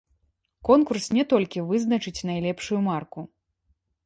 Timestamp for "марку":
2.89-3.21